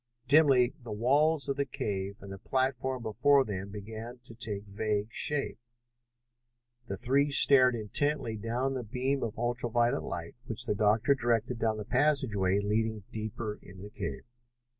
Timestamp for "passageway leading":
11.85-13.03